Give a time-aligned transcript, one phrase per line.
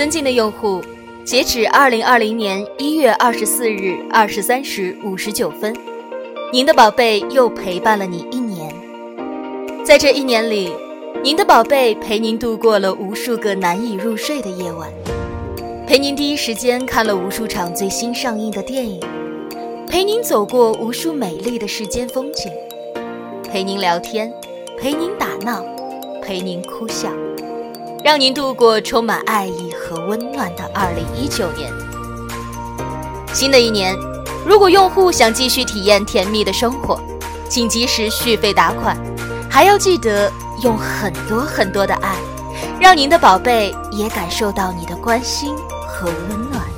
[0.00, 0.82] 尊敬的用户，
[1.26, 5.76] 截止二零二零年一月二十四日二十三时五十九分，
[6.50, 8.74] 您的宝贝又陪伴了你一年。
[9.84, 10.72] 在这一年里，
[11.22, 14.88] 您的宝贝陪您度过了无数个难以入睡的夜晚，
[15.86, 18.98] 陪您第一时间看了无数场最新上映的电影，
[19.86, 22.50] 陪您走过无数美丽的世间风景，
[23.52, 24.32] 陪您聊天，
[24.78, 25.62] 陪您打闹，
[26.22, 27.10] 陪您哭笑。
[28.02, 31.70] 让您度过充满爱意和温暖的2019年。
[33.34, 33.94] 新的一年，
[34.46, 36.98] 如果用户想继续体验甜蜜的生活，
[37.48, 38.96] 请及时续费打款，
[39.50, 40.32] 还要记得
[40.62, 42.16] 用很多很多的爱，
[42.80, 45.54] 让您的宝贝也感受到你的关心
[45.86, 46.69] 和温暖。